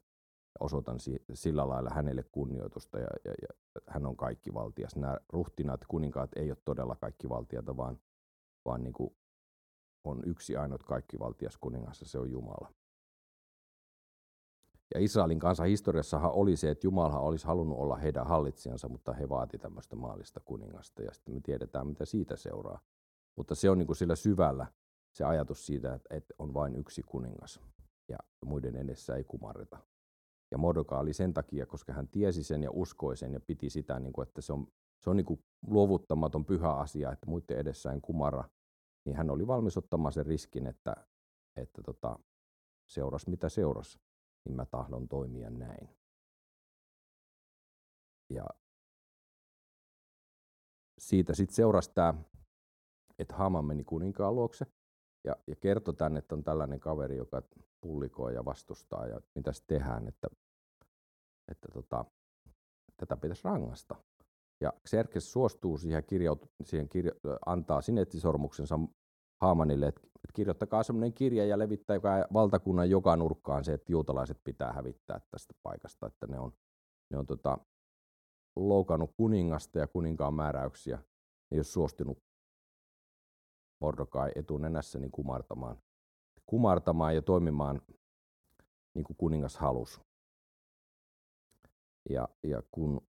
osoitan 0.60 0.98
sillä 1.34 1.68
lailla 1.68 1.90
hänelle 1.94 2.24
kunnioitusta 2.32 2.98
ja, 2.98 3.08
ja, 3.24 3.34
ja 3.42 3.48
hän 3.86 4.06
on 4.06 4.16
kaikki 4.16 4.54
valtias. 4.54 4.96
Nämä 4.96 5.16
ruhtinaat 5.28 5.80
kuninkaat 5.88 6.30
ei 6.36 6.50
ole 6.50 6.58
todella 6.64 6.96
kaikki 6.96 7.28
valtiata, 7.28 7.76
vaan, 7.76 8.00
vaan 8.64 8.82
niin 8.82 8.92
kuin 8.92 9.16
on 10.04 10.22
yksi 10.26 10.56
ainut 10.56 10.82
kaikki 10.82 11.18
valtias 11.18 11.56
kuningas 11.56 12.02
se 12.04 12.18
on 12.18 12.30
Jumala. 12.30 12.72
Ja 14.94 15.00
Israelin 15.00 15.38
kansan 15.38 15.66
historiassahan 15.66 16.32
oli 16.32 16.56
se, 16.56 16.70
että 16.70 16.86
Jumala 16.86 17.18
olisi 17.18 17.46
halunnut 17.46 17.78
olla 17.78 17.96
heidän 17.96 18.26
hallitsijansa, 18.26 18.88
mutta 18.88 19.12
he 19.12 19.28
vaati 19.28 19.58
tämmöistä 19.58 19.96
maallista 19.96 20.40
kuningasta. 20.40 21.02
Ja 21.02 21.12
sitten 21.12 21.34
me 21.34 21.40
tiedetään, 21.40 21.86
mitä 21.86 22.04
siitä 22.04 22.36
seuraa. 22.36 22.80
Mutta 23.36 23.54
se 23.54 23.70
on 23.70 23.78
niin 23.78 23.86
kuin 23.86 23.96
sillä 23.96 24.16
syvällä 24.16 24.66
se 25.18 25.24
ajatus 25.24 25.66
siitä, 25.66 25.94
että 26.10 26.34
on 26.38 26.54
vain 26.54 26.76
yksi 26.76 27.02
kuningas 27.02 27.60
ja 28.08 28.18
muiden 28.46 28.76
edessä 28.76 29.16
ei 29.16 29.24
kumarreta. 29.24 29.78
Ja 30.50 30.58
Mordoka 30.58 30.98
oli 30.98 31.12
sen 31.12 31.34
takia, 31.34 31.66
koska 31.66 31.92
hän 31.92 32.08
tiesi 32.08 32.44
sen 32.44 32.62
ja 32.62 32.70
uskoi 32.70 33.16
sen 33.16 33.32
ja 33.32 33.40
piti 33.40 33.70
sitä, 33.70 34.00
niin 34.00 34.12
kuin, 34.12 34.28
että 34.28 34.40
se 34.40 34.52
on, 34.52 34.66
se 35.00 35.10
on 35.10 35.16
niin 35.16 35.24
kuin 35.24 35.44
luovuttamaton 35.66 36.44
pyhä 36.44 36.72
asia, 36.72 37.12
että 37.12 37.26
muiden 37.26 37.58
edessä 37.58 37.92
en 37.92 38.00
kumarra, 38.00 38.44
niin 39.04 39.16
hän 39.16 39.30
oli 39.30 39.46
valmis 39.46 39.76
ottamaan 39.76 40.12
sen 40.12 40.26
riskin, 40.26 40.66
että, 40.66 40.94
että 41.56 41.82
tota, 41.82 42.18
seuras 42.88 43.26
mitä 43.26 43.48
seuras, 43.48 43.98
niin 44.44 44.56
mä 44.56 44.66
tahdon 44.66 45.08
toimia 45.08 45.50
näin. 45.50 45.88
Ja 48.30 48.44
siitä 50.98 51.34
sitten 51.34 51.54
seurasi 51.54 51.90
tämä, 51.94 52.14
että 53.18 53.34
Haman 53.34 53.64
meni 53.64 53.84
kuninkaan 53.84 54.34
luokse 54.34 54.66
ja, 55.24 55.36
ja 55.46 55.56
kertoi 55.56 55.94
tänne, 55.94 56.18
että 56.18 56.34
on 56.34 56.44
tällainen 56.44 56.80
kaveri, 56.80 57.16
joka 57.16 57.42
pullikoi 57.80 58.34
ja 58.34 58.44
vastustaa 58.44 59.06
ja 59.06 59.20
mitä 59.34 59.50
tehdään, 59.66 60.08
että, 60.08 60.28
että 61.48 61.68
tota, 61.72 62.04
tätä 62.96 63.16
pitäisi 63.16 63.44
rangasta. 63.44 63.94
Ja 64.60 64.72
Xerxes 64.88 65.32
suostuu 65.32 65.78
siihen, 65.78 66.04
kirjaut- 66.04 66.48
siihen 66.62 66.88
kirja- 66.88 67.14
antaa 67.46 67.80
sinettisormuksensa 67.80 68.80
Haamanille, 69.40 69.86
että, 69.86 70.00
että 70.04 70.32
kirjoittakaa 70.34 70.82
semmoinen 70.82 71.12
kirja 71.12 71.46
ja 71.46 71.58
levittäkää 71.58 72.24
valtakunnan 72.32 72.90
joka 72.90 73.16
nurkkaan 73.16 73.64
se, 73.64 73.72
että 73.72 73.92
juutalaiset 73.92 74.40
pitää 74.44 74.72
hävittää 74.72 75.20
tästä 75.30 75.54
paikasta, 75.62 76.06
että 76.06 76.26
ne 76.26 76.38
on, 76.38 76.52
ne 77.10 77.18
on 77.18 77.26
tota, 77.26 77.58
loukannut 78.56 79.12
kuningasta 79.16 79.78
ja 79.78 79.86
kuninkaan 79.86 80.34
määräyksiä, 80.34 80.96
ne 80.96 81.04
ei 81.50 81.58
ole 81.58 81.64
suostunut 81.64 82.27
Mordokai 83.80 84.32
etunenässä 84.34 84.98
niin 84.98 85.10
kumartamaan, 85.10 85.82
kumartamaan 86.46 87.14
ja 87.14 87.22
toimimaan 87.22 87.82
niin 88.94 89.04
kuin 89.04 89.16
kuningas 89.16 89.56
halusi. 89.56 90.00
Ja, 92.10 92.28
ja 92.42 92.62
kun 92.70 93.08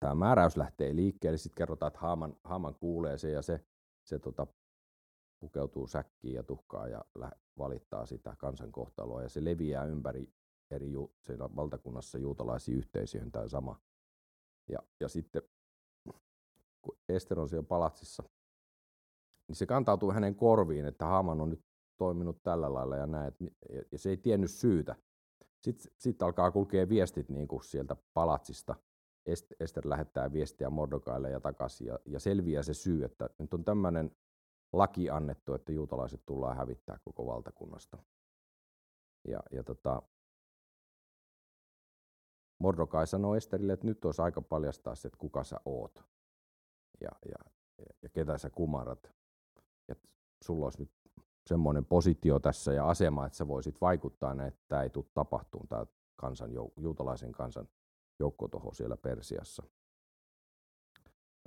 tämä 0.00 0.14
määräys 0.14 0.56
lähtee 0.56 0.96
liikkeelle, 0.96 1.38
sitten 1.38 1.56
kerrotaan, 1.56 1.88
että 1.88 2.00
Haaman, 2.00 2.36
Haaman 2.44 2.74
kuulee 2.74 3.18
se 3.18 3.30
ja 3.30 3.42
se, 3.42 3.64
se 4.04 4.18
tota, 4.18 4.46
pukeutuu 5.40 5.86
säkkiin 5.86 6.34
ja 6.34 6.42
tuhkaa 6.42 6.88
ja 6.88 7.04
valittaa 7.58 8.06
sitä 8.06 8.36
kansan 8.38 8.72
kohtaloa 8.72 9.22
ja 9.22 9.28
se 9.28 9.44
leviää 9.44 9.84
ympäri 9.84 10.32
eri 10.70 10.92
ju, 10.92 11.14
siellä 11.20 11.56
valtakunnassa 11.56 12.18
juutalaisiin 12.18 12.78
yhteisöihin 12.78 13.32
tämä 13.32 13.48
sama. 13.48 13.80
Ja, 14.68 14.78
ja 15.00 15.08
sitten 15.08 15.42
kun 16.82 16.98
Ester 17.08 17.40
on 17.40 17.48
siellä 17.48 17.66
palatsissa, 17.66 18.22
niin 19.48 19.56
se 19.56 19.66
kantautuu 19.66 20.12
hänen 20.12 20.34
korviin, 20.34 20.86
että 20.86 21.06
Haaman 21.06 21.40
on 21.40 21.50
nyt 21.50 21.64
toiminut 21.96 22.42
tällä 22.42 22.74
lailla 22.74 22.96
ja 22.96 23.06
näin, 23.06 23.32
ja 23.92 23.98
se 23.98 24.10
ei 24.10 24.16
tiennyt 24.16 24.50
syytä. 24.50 24.96
Sitten 25.60 25.92
sit 25.98 26.22
alkaa 26.22 26.50
kulkea 26.50 26.88
viestit 26.88 27.28
niin 27.28 27.48
kuin 27.48 27.64
sieltä 27.64 27.96
palatsista. 28.14 28.74
Ester 29.60 29.88
lähettää 29.88 30.32
viestiä 30.32 30.70
Mordokaille 30.70 31.30
ja 31.30 31.40
takaisin, 31.40 31.86
ja, 31.86 31.98
ja 32.06 32.20
selviää 32.20 32.62
se 32.62 32.74
syy, 32.74 33.04
että 33.04 33.30
nyt 33.38 33.54
on 33.54 33.64
tämmöinen 33.64 34.16
laki 34.72 35.10
annettu, 35.10 35.54
että 35.54 35.72
juutalaiset 35.72 36.26
tullaan 36.26 36.56
hävittää 36.56 36.98
koko 37.04 37.26
valtakunnasta. 37.26 37.98
Ja, 39.28 39.40
ja 39.50 39.64
tota, 39.64 40.02
Mordokai 42.58 43.06
sanoi 43.06 43.36
Esterille, 43.36 43.72
että 43.72 43.86
nyt 43.86 44.04
olisi 44.04 44.22
aika 44.22 44.42
paljastaa 44.42 44.94
se, 44.94 45.08
että 45.08 45.18
kuka 45.18 45.44
sä 45.44 45.60
oot 45.64 46.04
ja, 47.00 47.10
ja, 47.28 47.52
ja 48.02 48.08
ketä 48.08 48.38
sä 48.38 48.50
kumarat. 48.50 49.13
Ja 49.88 49.94
sulla 50.44 50.66
olisi 50.66 50.78
nyt 50.78 50.90
semmoinen 51.46 51.84
positio 51.84 52.38
tässä 52.38 52.72
ja 52.72 52.88
asema, 52.88 53.26
että 53.26 53.38
sä 53.38 53.48
voisit 53.48 53.80
vaikuttaa 53.80 54.46
että 54.46 54.60
tämä 54.68 54.82
ei 54.82 54.90
tule 54.90 55.04
tapahtumaan, 55.14 55.68
tämä 55.68 55.86
kansan, 56.16 56.50
juutalaisen 56.76 57.32
kansan 57.32 57.68
joukkotoho 58.20 58.74
siellä 58.74 58.96
Persiassa. 58.96 59.62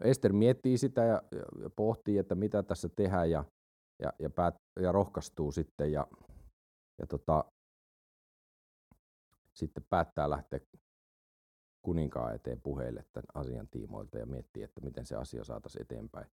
Ester 0.04 0.34
miettii 0.34 0.78
sitä 0.78 1.04
ja, 1.04 1.22
ja 1.62 1.70
pohtii, 1.70 2.18
että 2.18 2.36
mitä 2.36 2.64
tässä 2.64 2.90
tehdään 2.90 3.32
ja, 3.32 3.46
ja, 4.00 4.14
ja, 4.20 4.30
päät, 4.30 4.56
ja 4.80 4.92
rohkaistuu 4.92 5.52
sitten 5.52 5.92
ja, 5.92 6.08
ja 7.00 7.08
tota, 7.08 7.46
sitten 9.54 9.84
päättää 9.90 10.30
lähteä 10.30 10.60
kuninkaan 11.82 12.36
eteen 12.36 12.62
puheille 12.62 13.06
tämän 13.14 13.28
asian 13.34 13.68
tiimoilta 13.68 14.18
ja 14.18 14.26
miettii, 14.26 14.64
että 14.64 14.82
miten 14.82 15.06
se 15.06 15.16
asia 15.16 15.44
saataisiin 15.44 15.82
eteenpäin. 15.82 16.28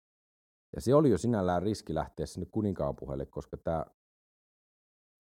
Ja 0.76 0.82
se 0.82 0.96
oli 0.96 1.10
jo 1.10 1.18
sinällään 1.18 1.64
riski 1.64 1.94
lähteä 1.94 2.26
sinne 2.26 2.48
kuninkaan 2.52 2.96
puheelle, 2.96 3.26
koska 3.26 3.58
tämä 3.58 3.86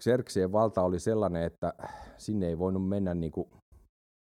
Xerxeen 0.03 0.51
valta 0.51 0.81
oli 0.81 1.00
sellainen, 1.00 1.43
että 1.43 1.74
sinne 2.17 2.48
ei 2.48 2.58
voinut 2.58 2.89
mennä 2.89 3.13
niin 3.13 3.31
kuin 3.31 3.51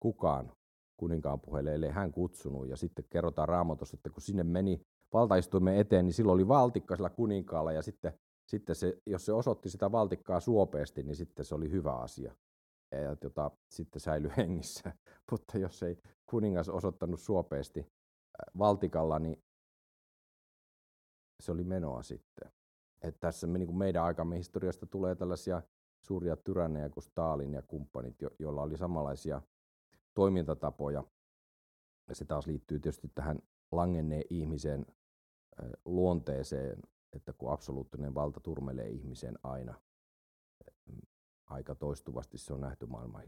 kukaan 0.01 0.53
kuninkaan 0.97 1.41
puheelle, 1.41 1.75
ellei 1.75 1.91
hän 1.91 2.13
kutsunut. 2.13 2.69
Ja 2.69 2.77
sitten 2.77 3.05
kerrotaan 3.11 3.49
raamatussa, 3.49 3.97
että 3.97 4.11
kun 4.11 4.23
sinne 4.23 4.45
meni 4.45 4.81
valtaistuimen 5.13 5.77
eteen, 5.77 6.05
niin 6.05 6.15
silloin 6.15 6.35
oli 6.35 6.49
valtikka 6.49 6.97
sillä 6.97 7.11
kuninkaalla 7.11 7.73
ja 7.73 7.83
sitten, 7.83 8.13
sitten 8.47 8.77
se, 8.77 8.99
jos 9.07 9.27
se 9.27 9.33
osoitti 9.33 9.71
sitä 9.71 9.93
valtikkaa 9.93 10.41
suopeasti, 10.41 11.03
niin 11.03 11.17
sitten 11.17 11.45
se 11.45 11.55
oli 11.55 11.71
hyvä 11.71 11.93
asia. 11.93 12.35
Ja 12.93 13.17
jota, 13.23 13.51
sitten 13.71 14.01
säilyi 14.01 14.31
hengissä. 14.37 14.93
Mutta 15.31 15.59
jos 15.59 15.83
ei 15.83 15.99
kuningas 16.27 16.69
osoittanut 16.69 17.21
suopeasti 17.21 17.87
valtikalla, 18.59 19.19
niin 19.19 19.44
se 21.41 21.53
oli 21.53 21.65
menoa 21.65 22.03
sitten. 22.03 22.51
Et 23.03 23.21
tässä 23.21 23.47
me, 23.47 23.59
niin 23.59 23.77
meidän 23.77 24.05
aikamme 24.05 24.37
historiasta 24.37 24.87
tulee 24.87 25.15
tällaisia 25.15 25.63
suuria 26.01 26.37
tyranneja 26.37 26.91
kuin 26.91 27.05
Stalin 27.05 27.55
ja 27.55 27.63
kumppanit, 27.63 28.23
jo, 28.23 28.31
joilla 28.39 28.63
oli 28.63 28.77
samanlaisia 28.77 29.43
toimintatapoja. 30.15 31.05
Ja 32.09 32.15
se 32.15 32.25
taas 32.25 32.47
liittyy 32.47 32.81
tietysti 32.81 33.11
tähän 33.15 33.39
langenneen 33.73 34.25
ihmisen 34.31 34.87
luonteeseen, 35.85 36.83
että 37.13 37.33
kun 37.33 37.53
absoluuttinen 37.53 38.15
valta 38.15 38.41
turmelee 38.41 38.89
ihmisen 38.89 39.39
aina, 39.43 39.75
aika 41.47 41.75
toistuvasti 41.75 42.39
se 42.39 42.53
on 42.53 42.61
nähty 42.61 42.87
maailman 42.87 43.23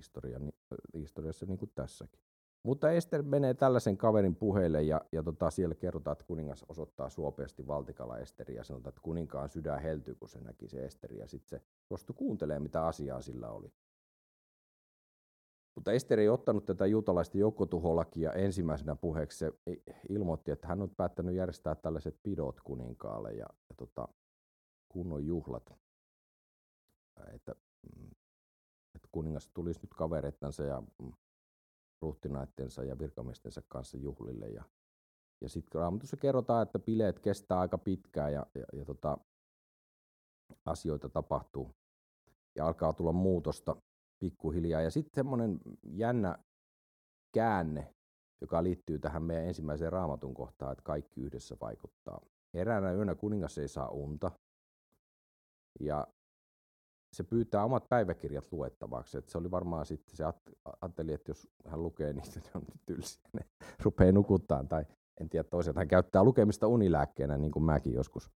historiassa 0.95 1.47
niin 1.47 1.59
kuin 1.59 1.73
tässäkin. 1.75 2.21
Mutta 2.67 2.91
Ester 2.91 3.23
menee 3.23 3.55
tällaisen 3.55 3.97
kaverin 3.97 4.37
puheille 4.37 4.83
ja, 4.83 5.01
ja 5.13 5.23
tota, 5.23 5.51
siellä 5.51 5.75
kerrotaan, 5.75 6.13
että 6.13 6.25
kuningas 6.25 6.65
osoittaa 6.69 7.09
suopeasti 7.09 7.67
valtikalla 7.67 8.19
Esteriä 8.19 8.61
ja 8.61 8.65
sanotaan, 8.65 8.89
että 8.89 9.01
kuninkaan 9.03 9.49
sydän 9.49 9.83
heltyy, 9.83 10.15
kun 10.15 10.29
se 10.29 10.41
näki 10.41 10.69
se 10.69 10.85
Esteri 10.85 11.19
ja 11.19 11.27
sitten 11.27 11.49
se 11.49 11.67
suostui 11.89 12.17
kuuntelee, 12.19 12.59
mitä 12.59 12.87
asiaa 12.87 13.23
sillä 13.23 13.51
oli. 13.51 13.73
Mutta 15.75 15.93
Esteri 15.93 16.23
ei 16.23 16.29
ottanut 16.29 16.65
tätä 16.65 16.87
juutalaista 16.87 17.39
joukkotuholakia 17.39 18.33
ensimmäisenä 18.33 18.97
puheeksi. 18.97 19.39
Se 19.39 19.53
ilmoitti, 20.09 20.51
että 20.51 20.69
hän 20.69 20.83
on 20.83 20.91
päättänyt 20.91 21.35
järjestää 21.35 21.75
tällaiset 21.75 22.19
pidot 22.23 22.61
kuninkaalle 22.61 23.33
ja, 23.33 23.47
ja 23.69 23.75
tota, 23.77 24.09
kunnon 24.89 25.27
juhlat. 25.27 25.75
Että, 27.35 27.55
mm, 27.97 28.11
että 28.95 29.09
kuningas 29.13 29.49
tulisi 29.49 29.81
nyt 29.83 29.95
kavereittansa 29.95 30.63
ja 30.63 30.83
mm, 31.03 31.13
ruhtinaittensa 32.03 32.85
ja 32.85 32.99
virkamiestensa 32.99 33.63
kanssa 33.69 33.97
juhlille. 33.99 34.49
Ja, 34.49 34.65
ja 35.41 35.49
sitten 35.49 35.81
raamatussa 35.81 36.17
kerrotaan, 36.17 36.63
että 36.63 36.79
bileet 36.79 37.19
kestää 37.21 37.61
aika 37.61 37.79
pitkään 37.79 38.33
ja, 38.33 38.47
ja, 38.55 38.65
ja 38.73 38.85
tota, 38.85 39.19
asioita 40.65 41.09
tapahtuu 41.09 41.75
ja 42.57 42.67
alkaa 42.67 42.93
tulla 42.93 43.13
muutosta 43.13 43.77
pikkuhiljaa. 44.19 44.83
Ja 44.83 44.91
sitten 44.91 45.15
semmoinen 45.15 45.61
jännä 45.83 46.39
käänne, 47.35 47.95
joka 48.41 48.63
liittyy 48.63 48.99
tähän 48.99 49.23
meidän 49.23 49.45
ensimmäiseen 49.45 49.93
raamatun 49.93 50.35
kohtaan, 50.35 50.73
että 50.73 50.83
kaikki 50.83 51.21
yhdessä 51.21 51.57
vaikuttaa. 51.61 52.21
Eräänä 52.55 52.93
yönä 52.93 53.15
kuningas 53.15 53.59
ei 53.59 53.69
saa 53.69 53.89
unta, 53.89 54.31
ja 55.81 56.07
se 57.17 57.25
pyytää 57.25 57.65
omat 57.65 57.89
päiväkirjat 57.89 58.53
luettavaksi. 58.53 59.19
Et 59.19 59.29
se 59.29 59.39
oli 59.39 59.51
varmaan 59.51 59.87
sitten, 59.87 60.17
se 60.17 60.25
ajatteli, 60.83 61.13
että 61.13 61.31
jos 61.31 61.49
hän 61.67 61.83
lukee 61.83 62.13
niitä, 62.13 62.41
ne 62.41 62.51
on 62.55 62.63
tylsiä, 62.87 63.23
ne 63.33 63.41
rupeaa 63.83 64.13
nukuttaa. 64.13 64.65
Tai 64.65 64.85
en 65.21 65.29
tiedä, 65.29 65.45
toisaalta 65.45 65.81
hän 65.81 65.89
käyttää 65.89 66.25
lukemista 66.25 66.67
unilääkkeenä, 66.67 67.39
niin 67.39 67.53
kuin 67.53 67.63
mäkin 67.63 67.93
joskus. 67.93 68.31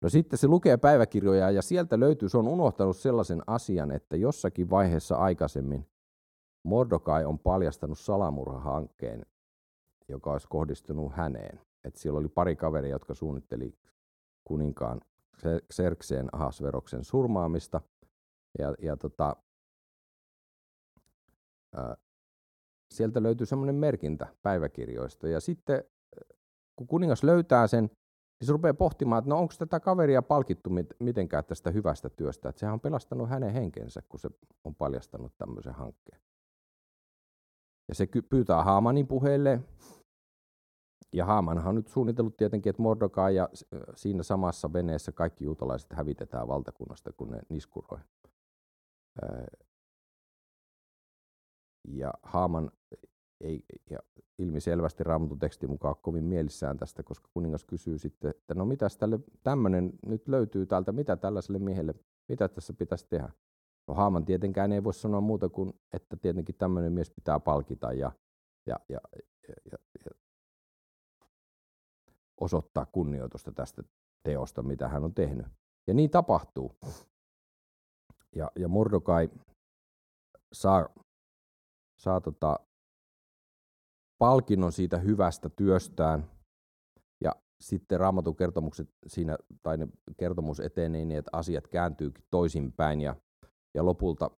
No 0.00 0.08
sitten 0.08 0.38
se 0.38 0.48
lukee 0.48 0.76
päiväkirjoja 0.76 1.50
ja 1.50 1.62
sieltä 1.62 2.00
löytyy, 2.00 2.28
se 2.28 2.38
on 2.38 2.48
unohtanut 2.48 2.96
sellaisen 2.96 3.42
asian, 3.46 3.90
että 3.90 4.16
jossakin 4.16 4.70
vaiheessa 4.70 5.16
aikaisemmin 5.16 5.86
Mordokai 6.64 7.24
on 7.24 7.38
paljastanut 7.38 7.98
salamurhahankkeen, 7.98 9.26
joka 10.08 10.32
olisi 10.32 10.48
kohdistunut 10.48 11.12
häneen. 11.12 11.60
Et 11.84 11.96
siellä 11.96 12.18
oli 12.18 12.28
pari 12.28 12.56
kaveria, 12.56 12.90
jotka 12.90 13.14
suunnitteli 13.14 13.74
kuninkaan 14.44 15.00
Xerxeen 15.72 16.28
Ahasveroksen 16.32 17.04
surmaamista. 17.04 17.80
Ja, 18.58 18.74
ja 18.82 18.96
tota, 18.96 19.36
ää, 21.74 21.96
sieltä 22.94 23.22
löytyy 23.22 23.46
semmoinen 23.46 23.74
merkintä 23.74 24.26
päiväkirjoista. 24.42 25.28
Ja 25.28 25.40
sitten 25.40 25.84
kun 26.76 26.86
kuningas 26.86 27.22
löytää 27.22 27.66
sen, 27.66 27.84
niin 28.40 28.46
se 28.46 28.52
rupeaa 28.52 28.74
pohtimaan, 28.74 29.18
että 29.18 29.28
no 29.28 29.38
onko 29.38 29.54
tätä 29.58 29.80
kaveria 29.80 30.22
palkittu 30.22 30.70
mitenkään 31.00 31.44
tästä 31.44 31.70
hyvästä 31.70 32.10
työstä. 32.10 32.48
Että 32.48 32.60
sehän 32.60 32.72
on 32.72 32.80
pelastanut 32.80 33.28
hänen 33.28 33.52
henkensä, 33.52 34.02
kun 34.08 34.20
se 34.20 34.30
on 34.64 34.74
paljastanut 34.74 35.32
tämmöisen 35.38 35.74
hankkeen. 35.74 36.20
Ja 37.88 37.94
se 37.94 38.08
pyytää 38.28 38.64
Haamanin 38.64 39.06
puheelle. 39.06 39.60
Ja 41.12 41.24
Haamanhan 41.24 41.68
on 41.68 41.74
nyt 41.74 41.88
suunnitellut 41.88 42.36
tietenkin, 42.36 42.70
että 42.70 42.82
Mordokai 42.82 43.34
ja 43.34 43.48
siinä 43.94 44.22
samassa 44.22 44.72
veneessä 44.72 45.12
kaikki 45.12 45.44
juutalaiset 45.44 45.92
hävitetään 45.92 46.48
valtakunnasta, 46.48 47.12
kun 47.12 47.30
ne 47.30 47.40
niskuroi. 47.48 47.98
Ja 51.88 52.14
Haaman 52.22 52.70
ei, 53.40 53.64
ja 53.90 53.98
ilmiselvästi 54.38 55.04
raamatun 55.04 55.38
tekstin 55.38 55.70
mukaan 55.70 55.94
kovin 56.02 56.24
mielissään 56.24 56.76
tästä, 56.76 57.02
koska 57.02 57.28
kuningas 57.32 57.64
kysyy 57.64 57.98
sitten, 57.98 58.30
että 58.30 58.54
no 58.54 58.64
mitäs 58.64 58.96
tälle 58.96 59.18
tämmöinen 59.42 59.92
nyt 60.06 60.28
löytyy 60.28 60.66
täältä, 60.66 60.92
mitä 60.92 61.16
tällaiselle 61.16 61.58
miehelle, 61.58 61.94
mitä 62.28 62.48
tässä 62.48 62.72
pitäisi 62.72 63.06
tehdä? 63.08 63.28
No 63.88 63.94
Haaman 63.94 64.24
tietenkään 64.24 64.72
ei 64.72 64.84
voi 64.84 64.94
sanoa 64.94 65.20
muuta 65.20 65.48
kuin, 65.48 65.72
että 65.92 66.16
tietenkin 66.16 66.54
tämmöinen 66.54 66.92
mies 66.92 67.10
pitää 67.10 67.40
palkita 67.40 67.92
ja, 67.92 68.12
ja, 68.66 68.76
ja, 68.88 69.00
ja, 69.48 69.54
ja, 69.72 69.78
ja 70.04 70.10
osoittaa 72.40 72.86
kunnioitusta 72.86 73.52
tästä 73.52 73.82
teosta, 74.22 74.62
mitä 74.62 74.88
hän 74.88 75.04
on 75.04 75.14
tehnyt. 75.14 75.46
Ja 75.86 75.94
niin 75.94 76.10
tapahtuu. 76.10 76.76
Ja, 78.36 78.50
ja 78.56 78.68
Mordokai 78.68 79.30
saa, 80.52 80.88
saa 81.98 82.20
tota, 82.20 82.60
palkinnon 84.18 84.72
siitä 84.72 84.98
hyvästä 84.98 85.50
työstään. 85.50 86.30
Ja 87.24 87.32
sitten 87.60 88.00
raamatun 88.00 88.36
kertomukset 88.36 88.88
siinä, 89.06 89.38
tai 89.62 89.76
ne 89.76 89.88
kertomus 90.16 90.60
etenee 90.60 91.04
niin, 91.04 91.18
että 91.18 91.30
asiat 91.32 91.68
kääntyykin 91.68 92.24
toisinpäin. 92.30 93.00
Ja, 93.00 93.16
ja 93.74 93.84
lopulta 93.84 94.30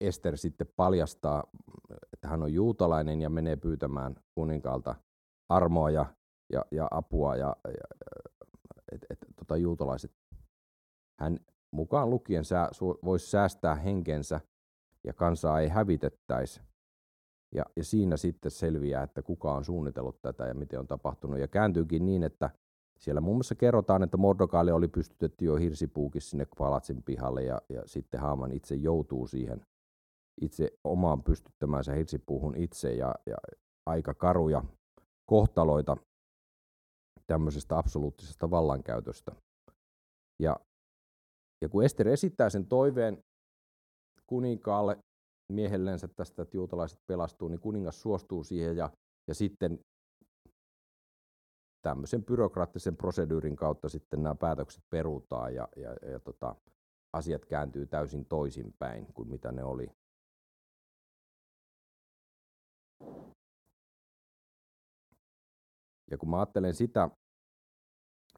Ester 0.00 0.36
sitten 0.36 0.66
paljastaa, 0.76 1.44
että 2.12 2.28
hän 2.28 2.42
on 2.42 2.52
juutalainen 2.52 3.22
ja 3.22 3.30
menee 3.30 3.56
pyytämään 3.56 4.16
kuninkaalta 4.34 4.94
armoa 5.48 5.90
ja, 5.90 6.06
ja, 6.52 6.64
ja 6.70 6.88
apua, 6.90 7.36
ja, 7.36 7.56
ja 7.64 8.06
että 8.92 9.06
et, 9.10 9.18
tota, 9.36 9.56
juutalaiset, 9.56 10.12
hän 11.20 11.38
mukaan 11.74 12.10
lukien 12.10 12.44
sää, 12.44 12.70
voisi 13.04 13.30
säästää 13.30 13.74
henkensä 13.74 14.40
ja 15.04 15.12
kansaa 15.12 15.60
ei 15.60 15.68
hävitettäisi. 15.68 16.60
Ja, 17.54 17.64
ja 17.76 17.84
siinä 17.84 18.16
sitten 18.16 18.50
selviää, 18.50 19.02
että 19.02 19.22
kuka 19.22 19.54
on 19.54 19.64
suunnitellut 19.64 20.22
tätä 20.22 20.46
ja 20.46 20.54
miten 20.54 20.80
on 20.80 20.86
tapahtunut. 20.86 21.38
Ja 21.38 21.48
kääntyykin 21.48 22.06
niin, 22.06 22.22
että 22.22 22.50
siellä 22.98 23.20
muun 23.20 23.36
muassa 23.36 23.54
kerrotaan, 23.54 24.02
että 24.02 24.16
Mordokaalle 24.16 24.72
oli 24.72 24.88
pystytetty 24.88 25.44
jo 25.44 25.56
hirsipuukin 25.56 26.22
sinne 26.22 26.46
palatsin 26.58 27.02
pihalle 27.02 27.42
ja, 27.42 27.62
ja 27.68 27.82
sitten 27.86 28.20
Haaman 28.20 28.52
itse 28.52 28.74
joutuu 28.74 29.26
siihen 29.26 29.66
itse 30.40 30.70
omaan 30.84 31.22
pystyttämäänsä 31.22 31.92
hirsipuuhun 31.92 32.56
itse 32.56 32.92
ja, 32.92 33.14
ja 33.26 33.36
aika 33.86 34.14
karuja 34.14 34.64
kohtaloita 35.26 35.96
tämmöisestä 37.26 37.78
absoluuttisesta 37.78 38.50
vallankäytöstä. 38.50 39.32
Ja, 40.42 40.56
ja 41.64 41.68
kun 41.68 41.84
Ester 41.84 42.08
esittää 42.08 42.50
sen 42.50 42.66
toiveen 42.66 43.18
kuninkaalle 44.26 44.98
miehellensä 45.52 46.08
tästä, 46.08 46.42
että 46.42 46.56
juutalaiset 46.56 46.98
pelastuu, 47.06 47.48
niin 47.48 47.60
kuningas 47.60 48.00
suostuu 48.00 48.44
siihen 48.44 48.76
ja, 48.76 48.90
ja 49.28 49.34
sitten 49.34 49.78
tämmöisen 51.82 52.24
byrokraattisen 52.24 52.96
proseduurin 52.96 53.56
kautta 53.56 53.88
sitten 53.88 54.22
nämä 54.22 54.34
päätökset 54.34 54.84
perutaan 54.90 55.54
ja, 55.54 55.68
ja, 55.76 56.10
ja 56.10 56.20
tota, 56.20 56.56
asiat 57.12 57.44
kääntyy 57.44 57.86
täysin 57.86 58.24
toisinpäin 58.24 59.12
kuin 59.14 59.28
mitä 59.28 59.52
ne 59.52 59.64
oli. 59.64 59.86
Ja 66.10 66.18
kun 66.18 66.30
mä 66.30 66.38
ajattelen 66.38 66.74
sitä, 66.74 67.10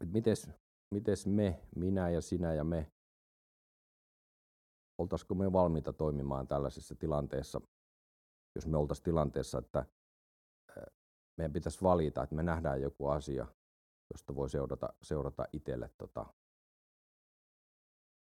että 0.00 0.12
mites, 0.12 0.50
mites 0.94 1.26
me, 1.26 1.60
minä 1.76 2.10
ja 2.10 2.20
sinä 2.20 2.54
ja 2.54 2.64
me, 2.64 2.86
oltaisiko 4.98 5.34
me 5.34 5.52
valmiita 5.52 5.92
toimimaan 5.92 6.46
tällaisessa 6.46 6.94
tilanteessa, 6.94 7.60
jos 8.54 8.66
me 8.66 8.76
oltaisiin 8.76 9.04
tilanteessa, 9.04 9.58
että 9.58 9.86
meidän 11.36 11.52
pitäisi 11.52 11.82
valita, 11.82 12.22
että 12.22 12.34
me 12.34 12.42
nähdään 12.42 12.82
joku 12.82 13.08
asia, 13.08 13.46
josta 14.12 14.34
voi 14.34 14.50
seurata, 14.50 14.92
seurata 15.02 15.44
itselle 15.52 15.90
tota, 15.98 16.26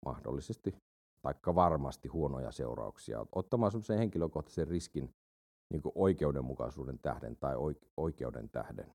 mahdollisesti 0.05 0.75
taikka 1.21 1.55
varmasti 1.55 2.07
huonoja 2.07 2.51
seurauksia. 2.51 3.25
Ottamaan 3.31 3.71
sellaisen 3.71 3.97
henkilökohtaisen 3.97 4.67
riskin 4.67 5.15
niin 5.69 5.81
oikeudenmukaisuuden 5.95 6.99
tähden 6.99 7.37
tai 7.37 7.55
oikeuden 7.97 8.49
tähden 8.49 8.93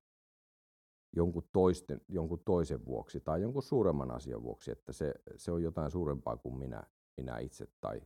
jonkun, 1.15 1.49
toisten, 1.53 2.01
jonkun 2.07 2.39
toisen 2.45 2.85
vuoksi 2.85 3.19
tai 3.19 3.41
jonkun 3.41 3.63
suuremman 3.63 4.11
asian 4.11 4.43
vuoksi, 4.43 4.71
että 4.71 4.93
se, 4.93 5.13
se 5.35 5.51
on 5.51 5.63
jotain 5.63 5.91
suurempaa 5.91 6.37
kuin 6.37 6.55
minä, 6.55 6.83
minä 7.17 7.39
itse 7.39 7.67
tai, 7.81 8.01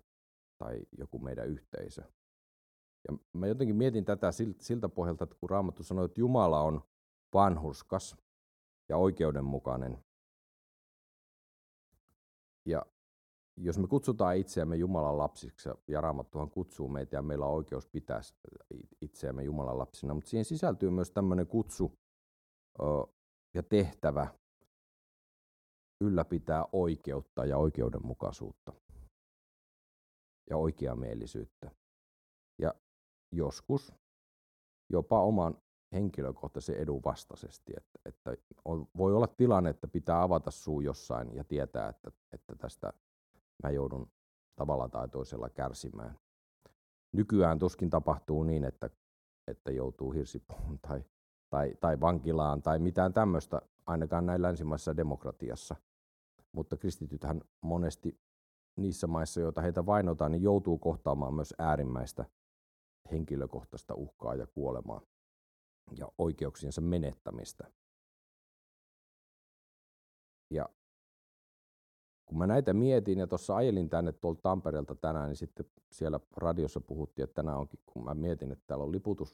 tai 0.57 0.81
joku 0.97 1.19
meidän 1.19 1.47
yhteisö. 1.47 2.03
Ja 3.07 3.17
mä 3.33 3.47
jotenkin 3.47 3.75
mietin 3.75 4.05
tätä 4.05 4.31
siltä 4.59 4.89
pohjalta, 4.89 5.23
että 5.23 5.35
kun 5.39 5.49
Raamattu 5.49 5.83
sanoo, 5.83 6.05
että 6.05 6.19
Jumala 6.19 6.61
on 6.61 6.81
vanhurskas 7.33 8.17
ja 8.89 8.97
oikeudenmukainen, 8.97 10.03
ja 12.65 12.85
jos 13.57 13.77
me 13.77 13.87
kutsutaan 13.87 14.37
itseämme 14.37 14.75
Jumalan 14.75 15.17
lapsiksi, 15.17 15.69
ja 15.87 16.01
Raamattuhan 16.01 16.49
kutsuu 16.49 16.87
meitä 16.87 17.15
ja 17.15 17.21
meillä 17.21 17.45
on 17.45 17.53
oikeus 17.53 17.87
pitää 17.87 18.21
itseämme 19.01 19.43
Jumalan 19.43 19.77
lapsina, 19.77 20.13
mutta 20.13 20.29
siihen 20.29 20.45
sisältyy 20.45 20.89
myös 20.89 21.11
tämmöinen 21.11 21.47
kutsu 21.47 21.99
ja 23.53 23.63
tehtävä 23.63 24.27
ylläpitää 26.01 26.65
oikeutta 26.71 27.45
ja 27.45 27.57
oikeudenmukaisuutta 27.57 28.73
ja 30.49 30.57
oikeamielisyyttä. 30.57 31.71
Ja 32.61 32.73
joskus 33.31 33.93
jopa 34.89 35.23
oman 35.23 35.57
henkilökohtaisen 35.91 36.75
edun 36.75 37.01
vastaisesti. 37.05 37.73
Että, 37.77 37.99
että 38.05 38.35
on, 38.65 38.87
voi 38.97 39.13
olla 39.15 39.27
tilanne, 39.27 39.69
että 39.69 39.87
pitää 39.87 40.21
avata 40.21 40.51
suu 40.51 40.81
jossain 40.81 41.35
ja 41.35 41.43
tietää, 41.43 41.89
että, 41.89 42.11
että 42.31 42.55
tästä 42.55 42.93
mä 43.63 43.69
joudun 43.69 44.11
tavalla 44.55 44.89
tai 44.89 45.09
toisella 45.09 45.49
kärsimään. 45.49 46.19
Nykyään 47.13 47.59
tuskin 47.59 47.89
tapahtuu 47.89 48.43
niin, 48.43 48.63
että, 48.63 48.89
että 49.47 49.71
joutuu 49.71 50.11
hirsipuun 50.11 50.79
tai, 50.87 51.03
tai, 51.49 51.75
tai 51.79 51.99
vankilaan 51.99 52.61
tai 52.61 52.79
mitään 52.79 53.13
tämmöistä, 53.13 53.61
ainakaan 53.85 54.25
näin 54.25 54.41
länsimaisessa 54.41 54.97
demokratiassa. 54.97 55.75
Mutta 56.51 56.77
kristitythän 56.77 57.41
monesti 57.61 58.19
niissä 58.75 59.07
maissa, 59.07 59.41
joita 59.41 59.61
heitä 59.61 59.85
vainotaan, 59.85 60.31
niin 60.31 60.43
joutuu 60.43 60.77
kohtaamaan 60.77 61.33
myös 61.33 61.53
äärimmäistä 61.59 62.25
henkilökohtaista 63.11 63.95
uhkaa 63.95 64.35
ja 64.35 64.47
kuolemaa 64.47 65.01
ja 65.97 66.11
oikeuksiensa 66.17 66.81
menettämistä. 66.81 67.71
Ja 70.49 70.69
kun 72.25 72.37
mä 72.37 72.47
näitä 72.47 72.73
mietin 72.73 73.19
ja 73.19 73.27
tuossa 73.27 73.55
ajelin 73.55 73.89
tänne 73.89 74.11
tuolta 74.11 74.41
Tampereelta 74.41 74.95
tänään, 74.95 75.29
niin 75.29 75.37
sitten 75.37 75.65
siellä 75.91 76.19
radiossa 76.37 76.81
puhuttiin, 76.81 77.23
että 77.23 77.33
tänään 77.33 77.57
onkin, 77.57 77.79
kun 77.85 78.03
mä 78.03 78.13
mietin, 78.13 78.51
että 78.51 78.63
täällä 78.67 78.83
on 78.83 78.91
liputus, 78.91 79.31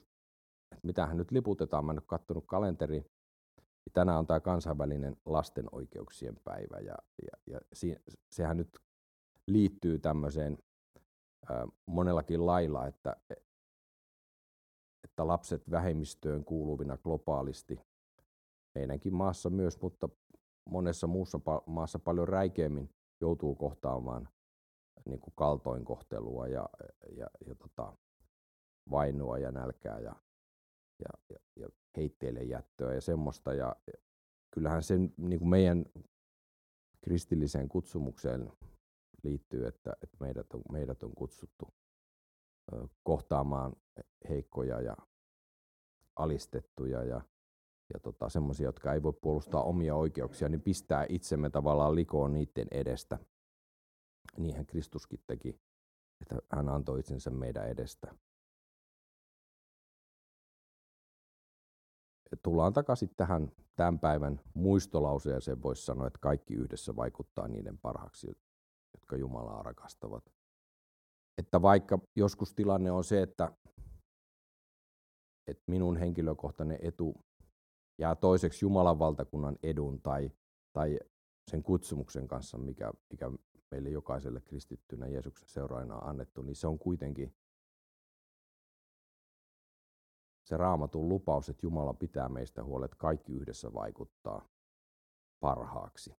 että 0.72 0.86
mitähän 0.86 1.16
nyt 1.16 1.30
liputetaan, 1.30 1.84
mä 1.84 1.92
en 1.92 1.98
ole 1.98 2.04
katsonut 2.06 2.44
kalenteri, 2.46 3.00
niin 3.60 3.92
tänään 3.92 4.18
on 4.18 4.26
tämä 4.26 4.40
kansainvälinen 4.40 5.16
lasten 5.26 5.66
oikeuksien 5.72 6.36
päivä 6.44 6.78
ja, 6.78 6.94
ja, 7.22 7.60
ja 7.80 7.96
sehän 8.30 8.56
nyt 8.56 8.78
liittyy 9.48 9.98
tämmöiseen 9.98 10.58
monellakin 11.86 12.46
lailla, 12.46 12.86
että, 12.86 13.16
että 15.04 15.26
lapset 15.26 15.70
vähemmistöön 15.70 16.44
kuuluvina 16.44 16.96
globaalisti, 16.96 17.80
meidänkin 18.74 19.14
maassa 19.14 19.50
myös, 19.50 19.80
mutta 19.82 20.08
monessa 20.64 21.06
muussa 21.06 21.40
maassa 21.66 21.98
paljon 21.98 22.28
räikeämmin 22.28 22.90
joutuu 23.20 23.54
kohtaamaan 23.54 24.28
niin 25.04 25.20
kuin 25.20 25.34
kaltoinkohtelua 25.36 26.48
ja, 26.48 26.68
ja, 27.16 27.26
ja 27.46 27.54
tota, 27.54 27.96
vainoa 28.90 29.38
ja 29.38 29.52
nälkää 29.52 30.00
ja, 30.00 30.16
ja, 30.98 31.10
ja, 31.30 31.38
ja 31.56 31.68
heitteille 31.96 32.42
jättöä 32.42 32.94
ja 32.94 33.00
semmoista. 33.00 33.54
Ja 33.54 33.76
kyllähän 34.50 34.82
sen 34.82 35.14
niin 35.16 35.38
kuin 35.38 35.48
meidän 35.48 35.84
kristilliseen 37.00 37.68
kutsumukseen 37.68 38.52
liittyy, 39.22 39.66
että, 39.66 39.92
että 40.02 40.16
meidät, 40.20 40.52
on, 40.54 40.62
meidät 40.72 41.02
on 41.02 41.14
kutsuttu 41.14 41.74
kohtaamaan 43.02 43.76
heikkoja 44.28 44.80
ja 44.80 44.96
alistettuja 46.16 47.04
ja, 47.04 47.20
ja 47.94 48.00
tota, 48.00 48.28
semmoisia, 48.28 48.66
jotka 48.66 48.92
ei 48.92 49.02
voi 49.02 49.12
puolustaa 49.12 49.62
omia 49.62 49.94
oikeuksia, 49.94 50.48
niin 50.48 50.62
pistää 50.62 51.06
itsemme 51.08 51.50
tavallaan 51.50 51.94
likoon 51.94 52.32
niiden 52.32 52.68
edestä. 52.70 53.18
Niinhän 54.36 54.66
Kristuskin 54.66 55.20
teki, 55.26 55.60
että 56.20 56.36
hän 56.52 56.68
antoi 56.68 57.00
itsensä 57.00 57.30
meidän 57.30 57.68
edestä. 57.68 58.14
Tullaan 62.42 62.72
takaisin 62.72 63.10
tähän 63.16 63.52
tämän 63.76 63.98
päivän 63.98 64.40
muistolauseeseen, 64.54 65.62
voisi 65.62 65.84
sanoa, 65.84 66.06
että 66.06 66.18
kaikki 66.18 66.54
yhdessä 66.54 66.96
vaikuttaa 66.96 67.48
niiden 67.48 67.78
parhaaksi, 67.78 68.30
jotka 68.94 69.16
Jumalaa 69.16 69.62
rakastavat. 69.62 70.24
Että 71.38 71.62
vaikka 71.62 71.98
joskus 72.16 72.54
tilanne 72.54 72.90
on 72.90 73.04
se, 73.04 73.22
että, 73.22 73.52
että 75.46 75.62
minun 75.66 75.96
henkilökohtainen 75.96 76.78
etu 76.82 77.24
jää 77.98 78.14
toiseksi 78.14 78.64
Jumalan 78.64 78.98
valtakunnan 78.98 79.56
edun 79.62 80.02
tai, 80.02 80.30
tai 80.72 80.98
sen 81.50 81.62
kutsumuksen 81.62 82.28
kanssa, 82.28 82.58
mikä, 82.58 82.92
mikä 83.10 83.30
meille 83.70 83.88
jokaiselle 83.88 84.40
kristittynä 84.40 85.06
Jeesuksen 85.06 85.48
seuraajana 85.48 85.96
on 85.96 86.08
annettu, 86.08 86.42
niin 86.42 86.56
se 86.56 86.66
on 86.66 86.78
kuitenkin 86.78 87.34
se 90.48 90.56
raamatun 90.56 91.08
lupaus, 91.08 91.48
että 91.48 91.66
Jumala 91.66 91.94
pitää 91.94 92.28
meistä 92.28 92.64
huolet, 92.64 92.94
kaikki 92.94 93.32
yhdessä 93.32 93.72
vaikuttaa 93.72 94.48
parhaaksi. 95.40 96.14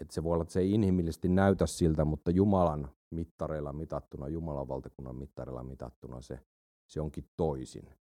Että 0.00 0.14
se 0.14 0.22
voi 0.22 0.32
olla, 0.32 0.42
että 0.42 0.52
se 0.52 0.60
ei 0.60 0.72
inhimillisesti 0.72 1.28
näytä 1.28 1.66
siltä, 1.66 2.04
mutta 2.04 2.30
Jumalan 2.30 2.88
mittareilla 3.10 3.72
mitattuna, 3.72 4.28
Jumalan 4.28 4.68
valtakunnan 4.68 5.16
mittareilla 5.16 5.62
mitattuna 5.62 6.20
se, 6.20 6.40
se 6.86 7.00
onkin 7.00 7.30
toisin. 7.36 7.94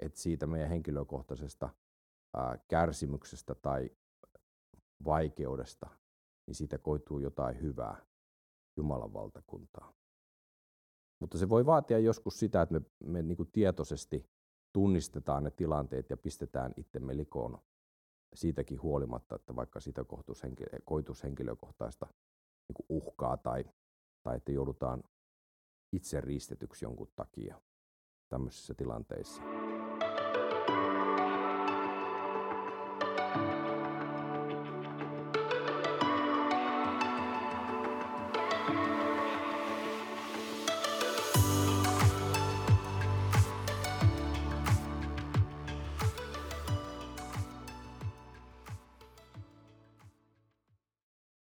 Että 0.00 0.20
siitä 0.20 0.46
meidän 0.46 0.68
henkilökohtaisesta 0.68 1.70
ää, 2.36 2.58
kärsimyksestä 2.68 3.54
tai 3.54 3.90
vaikeudesta, 5.04 5.90
niin 6.46 6.54
siitä 6.54 6.78
koituu 6.78 7.18
jotain 7.18 7.60
hyvää 7.60 8.06
Jumalan 8.76 9.12
valtakuntaa. 9.12 9.92
Mutta 11.20 11.38
se 11.38 11.48
voi 11.48 11.66
vaatia 11.66 11.98
joskus 11.98 12.38
sitä, 12.38 12.62
että 12.62 12.74
me, 12.74 12.80
me 13.04 13.22
niin 13.22 13.50
tietoisesti 13.52 14.30
tunnistetaan 14.72 15.44
ne 15.44 15.50
tilanteet 15.50 16.10
ja 16.10 16.16
pistetään 16.16 16.74
itsemme 16.76 17.16
likoon 17.16 17.58
siitäkin 18.34 18.82
huolimatta, 18.82 19.34
että 19.36 19.56
vaikka 19.56 19.80
siitä 19.80 20.04
koituisi 20.84 21.22
henkilökohtaista 21.22 22.06
niin 22.68 22.86
uhkaa 22.88 23.36
tai, 23.36 23.64
tai 24.22 24.36
että 24.36 24.52
joudutaan 24.52 25.02
itse 25.92 26.20
riistetyksi 26.20 26.84
jonkun 26.84 27.12
takia 27.16 27.60
tämmöisissä 28.28 28.74
tilanteissa. 28.74 29.42